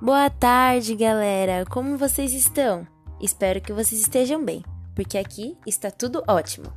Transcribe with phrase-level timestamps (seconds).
[0.00, 1.64] Boa tarde, galera!
[1.68, 2.86] Como vocês estão?
[3.20, 4.62] Espero que vocês estejam bem,
[4.94, 6.72] porque aqui está tudo ótimo.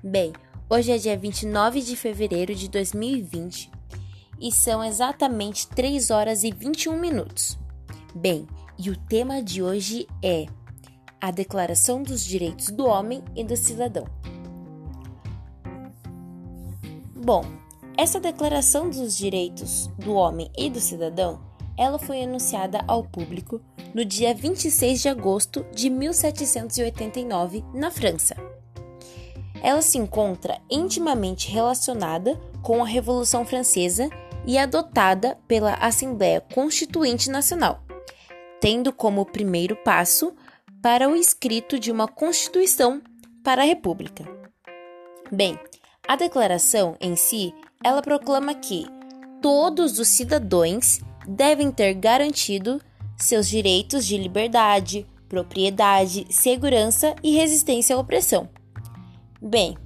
[0.00, 0.32] Bem,
[0.70, 3.72] hoje é dia 29 de fevereiro de 2020
[4.40, 7.58] e são exatamente 3 horas e 21 minutos.
[8.14, 8.46] Bem,
[8.78, 10.46] e o tema de hoje é
[11.20, 14.04] a Declaração dos Direitos do Homem e do Cidadão.
[17.16, 17.44] Bom,
[17.96, 21.49] essa Declaração dos Direitos do Homem e do Cidadão
[21.80, 23.58] ela foi anunciada ao público
[23.94, 28.36] no dia 26 de agosto de 1789, na França.
[29.62, 34.10] Ela se encontra intimamente relacionada com a Revolução Francesa
[34.46, 37.82] e adotada pela Assembleia Constituinte Nacional,
[38.60, 40.34] tendo como primeiro passo
[40.82, 43.00] para o escrito de uma Constituição
[43.42, 44.28] para a República.
[45.32, 45.58] Bem,
[46.06, 48.84] a declaração em si, ela proclama que
[49.40, 52.80] todos os cidadãos devem ter garantido
[53.16, 58.48] seus direitos de liberdade, propriedade, segurança e resistência à opressão.
[59.40, 59.76] Bem,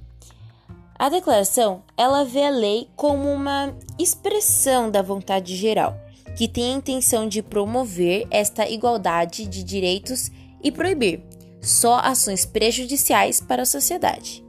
[0.97, 5.95] a declaração ela vê a lei como uma expressão da vontade geral,
[6.37, 10.31] que tem a intenção de promover esta igualdade de direitos
[10.63, 11.21] e proibir
[11.61, 14.43] só ações prejudiciais para a sociedade.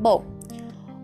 [0.00, 0.35] Bom,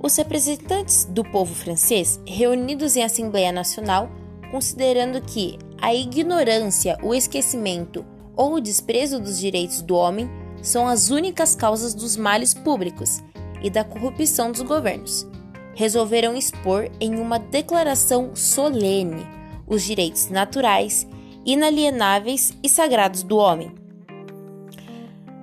[0.03, 4.11] os representantes do povo francês, reunidos em Assembleia Nacional,
[4.51, 8.05] considerando que a ignorância, o esquecimento
[8.37, 10.29] ou o desprezo dos direitos do homem
[10.61, 13.23] são as únicas causas dos males públicos
[13.63, 15.27] e da corrupção dos governos,
[15.75, 19.27] resolveram expor em uma declaração solene
[19.67, 21.07] os direitos naturais,
[21.47, 23.73] inalienáveis e sagrados do homem,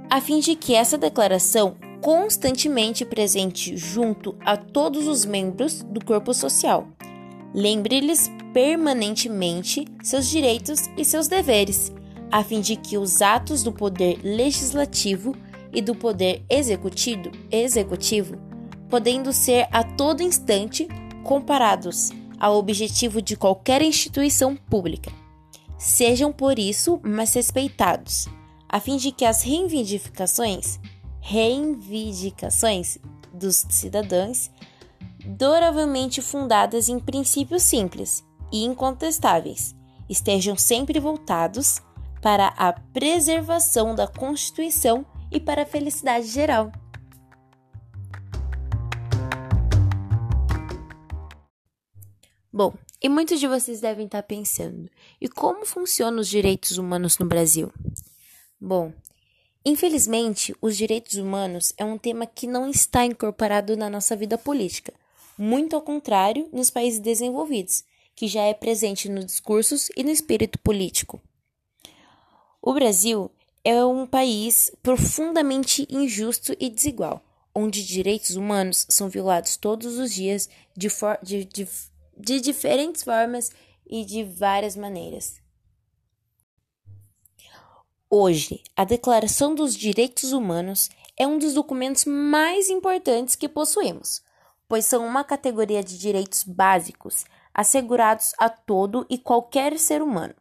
[0.09, 6.33] a fim de que essa declaração constantemente presente junto a todos os membros do corpo
[6.33, 6.87] social.
[7.53, 11.91] Lembre-lhes permanentemente seus direitos e seus deveres,
[12.31, 15.35] a fim de que os atos do poder legislativo
[15.73, 18.49] e do poder executivo, executivo
[18.89, 20.87] podendo ser a todo instante
[21.23, 25.11] comparados ao objetivo de qualquer instituição pública,
[25.77, 28.27] sejam por isso mais respeitados,
[28.67, 30.79] a fim de que as reivindicações
[31.29, 32.97] reivindicações
[33.31, 34.49] dos cidadãos
[35.23, 39.75] duravelmente fundadas em princípios simples e incontestáveis,
[40.09, 41.83] estejam sempre voltados
[42.19, 46.71] para a preservação da Constituição e para a felicidade geral.
[52.51, 54.89] Bom, e muitos de vocês devem estar pensando:
[55.21, 57.71] e como funcionam os direitos humanos no Brasil?
[58.59, 58.91] Bom,
[59.65, 64.93] Infelizmente, os direitos humanos é um tema que não está incorporado na nossa vida política,
[65.37, 67.83] muito ao contrário nos países desenvolvidos,
[68.15, 71.21] que já é presente nos discursos e no espírito político.
[72.61, 73.29] O Brasil
[73.63, 77.21] é um país profundamente injusto e desigual,
[77.53, 80.87] onde direitos humanos são violados todos os dias de,
[81.23, 81.67] de, de,
[82.17, 83.51] de diferentes formas
[83.85, 85.35] e de várias maneiras.
[88.11, 94.23] Hoje, a Declaração dos Direitos Humanos é um dos documentos mais importantes que possuímos,
[94.67, 100.33] pois são uma categoria de direitos básicos assegurados a todo e qualquer ser humano,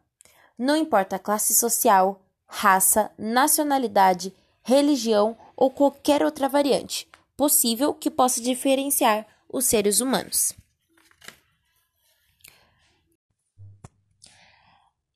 [0.57, 8.41] não importa a classe social, raça, nacionalidade, religião ou qualquer outra variante possível que possa
[8.41, 10.53] diferenciar os seres humanos.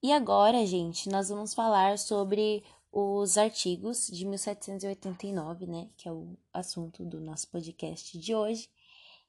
[0.04, 6.36] E agora, gente, nós vamos falar sobre os artigos de 1789, né, que é o
[6.54, 8.70] assunto do nosso podcast de hoje.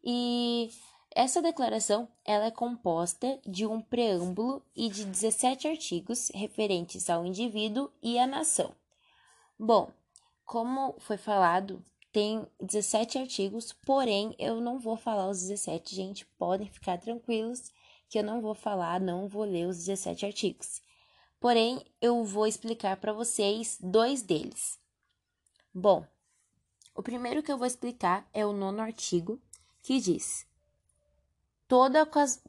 [0.03, 0.69] E
[1.13, 7.89] essa declaração, ela é composta de um preâmbulo e de 17 artigos referentes ao indivíduo
[8.03, 8.75] e à nação.
[9.57, 9.93] Bom,
[10.45, 16.69] como foi falado, tem 17 artigos, porém eu não vou falar os 17, gente, podem
[16.69, 17.73] ficar tranquilos
[18.09, 20.83] que eu não vou falar, não vou ler os 17 artigos.
[21.41, 24.79] Porém, eu vou explicar para vocês dois deles.
[25.73, 26.07] Bom,
[26.95, 29.41] o primeiro que eu vou explicar é o nono artigo,
[29.83, 30.47] que diz:
[31.67, 31.95] todo,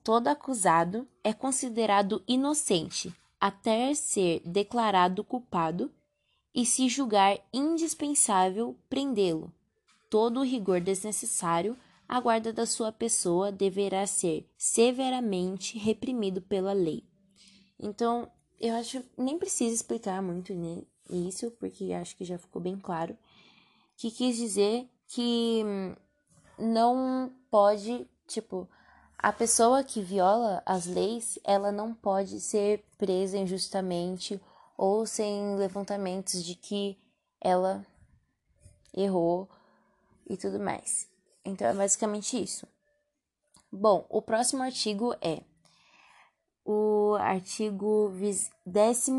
[0.04, 5.92] todo acusado é considerado inocente até ser declarado culpado
[6.54, 9.54] e se julgar indispensável prendê-lo.
[10.10, 17.04] Todo o rigor desnecessário a guarda da sua pessoa deverá ser severamente reprimido pela lei.
[17.80, 20.54] Então, eu acho nem precisa explicar muito
[21.10, 23.18] isso, porque acho que já ficou bem claro
[23.98, 25.64] que quis dizer que
[26.58, 28.68] não pode, tipo,
[29.18, 34.40] a pessoa que viola as leis, ela não pode ser presa injustamente
[34.78, 36.98] ou sem levantamentos de que
[37.42, 37.86] ela
[38.94, 39.50] errou
[40.30, 41.15] e tudo mais.
[41.46, 42.68] Então é basicamente isso.
[43.72, 45.42] Bom, o próximo artigo é
[46.66, 48.12] o artigo
[48.66, 49.12] 12,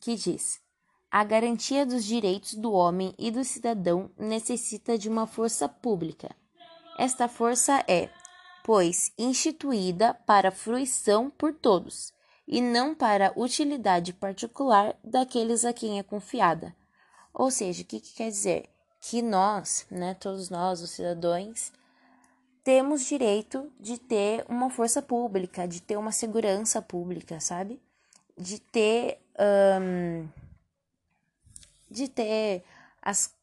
[0.00, 0.60] que diz:
[1.10, 6.34] a garantia dos direitos do homem e do cidadão necessita de uma força pública.
[6.98, 8.10] Esta força é,
[8.62, 12.12] pois, instituída para fruição por todos,
[12.46, 16.76] e não para utilidade particular daqueles a quem é confiada.
[17.32, 18.68] Ou seja, o que, que quer dizer?
[19.00, 21.72] Que nós, né, todos nós, os cidadãos,
[22.64, 27.80] temos direito de ter uma força pública, de ter uma segurança pública, sabe?
[28.36, 29.20] De ter.
[29.80, 30.28] Um,
[31.90, 32.64] de ter
[33.00, 33.34] as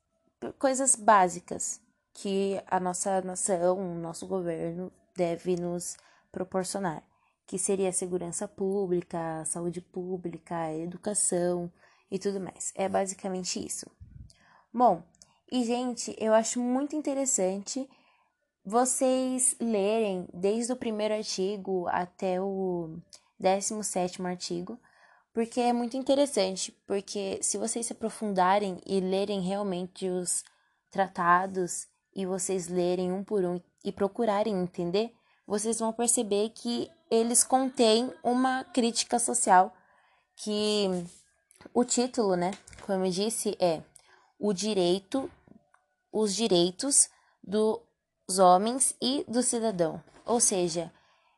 [0.60, 1.82] coisas básicas
[2.14, 5.98] que a nossa nação, o nosso governo deve nos
[6.32, 7.04] proporcionar,
[7.48, 11.72] que seria a segurança pública, a saúde pública, a educação
[12.12, 12.72] e tudo mais.
[12.76, 13.86] É basicamente isso.
[14.74, 15.04] Bom,
[15.52, 17.88] e gente, eu acho muito interessante
[18.64, 22.98] vocês lerem desde o primeiro artigo até o
[23.40, 24.80] 17 artigo,
[25.32, 30.44] porque é muito interessante, porque se vocês se aprofundarem e lerem realmente os
[30.90, 35.14] tratados e vocês lerem um por um e procurarem entender,
[35.46, 39.72] vocês vão perceber que eles contêm uma crítica social
[40.38, 40.88] que
[41.74, 42.52] o título, né,
[42.86, 43.82] como eu disse, é
[44.40, 45.30] o direito,
[46.12, 47.10] os direitos
[47.44, 47.82] do
[48.28, 50.02] dos homens e do cidadão.
[50.26, 50.92] Ou seja,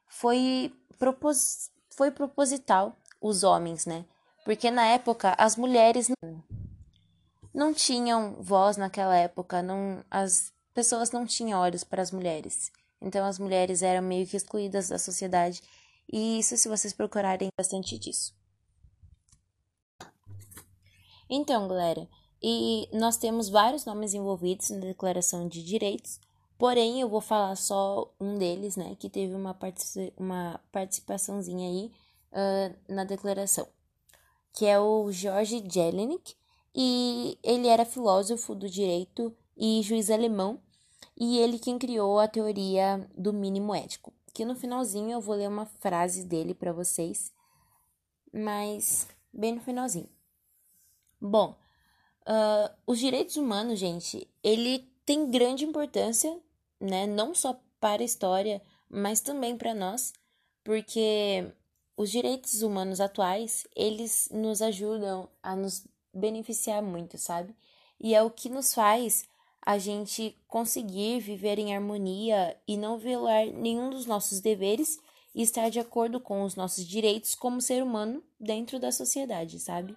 [0.07, 4.05] foi, propos foi proposital os homens, né?
[4.45, 6.43] Porque na época as mulheres não,
[7.53, 12.71] não tinham voz naquela época, não as pessoas não tinham olhos para as mulheres.
[13.01, 15.61] Então as mulheres eram meio que excluídas da sociedade.
[16.11, 18.33] E isso se vocês procurarem bastante disso.
[21.29, 22.07] Então, galera,
[22.41, 26.19] e nós temos vários nomes envolvidos na Declaração de Direitos,
[26.57, 31.91] Porém, eu vou falar só um deles, né, que teve uma, partici uma participaçãozinha aí
[32.31, 33.67] uh, na declaração,
[34.53, 36.35] que é o George Jelinek,
[36.73, 40.59] e ele era filósofo do direito e juiz alemão,
[41.15, 44.11] e ele quem criou a teoria do mínimo ético.
[44.33, 47.31] Que no finalzinho eu vou ler uma frase dele para vocês,
[48.33, 50.09] mas bem no finalzinho.
[51.19, 51.55] Bom,
[52.27, 56.37] uh, os direitos humanos, gente, ele tem grande importância
[56.79, 57.05] né?
[57.05, 60.13] Não só para a história, mas também para nós,
[60.63, 61.51] porque
[61.95, 67.55] os direitos humanos atuais, eles nos ajudam a nos beneficiar muito, sabe?
[67.99, 69.25] E é o que nos faz
[69.61, 74.99] a gente conseguir viver em harmonia e não violar nenhum dos nossos deveres
[75.35, 79.95] e estar de acordo com os nossos direitos como ser humano dentro da sociedade, sabe?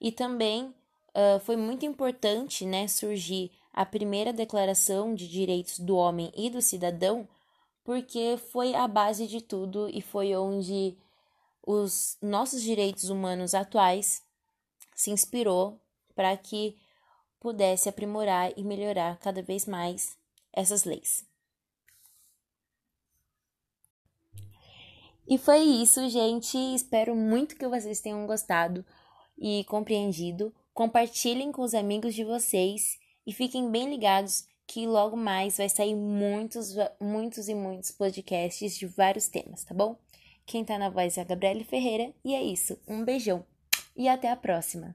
[0.00, 0.74] E também
[1.16, 6.60] uh, foi muito importante, né, surgir a primeira Declaração de Direitos do Homem e do
[6.60, 7.26] Cidadão,
[7.82, 10.96] porque foi a base de tudo e foi onde
[11.66, 14.22] os nossos direitos humanos atuais
[14.94, 15.80] se inspirou
[16.14, 16.76] para que
[17.40, 20.16] pudesse aprimorar e melhorar cada vez mais
[20.52, 21.24] essas leis.
[25.28, 26.56] E foi isso, gente.
[26.56, 28.84] Espero muito que vocês tenham gostado
[29.36, 30.54] e compreendido.
[30.76, 35.94] Compartilhem com os amigos de vocês e fiquem bem ligados que logo mais vai sair
[35.94, 39.96] muitos, muitos e muitos podcasts de vários temas, tá bom?
[40.44, 42.78] Quem tá na voz é a Gabriele Ferreira e é isso.
[42.86, 43.42] Um beijão
[43.96, 44.94] e até a próxima!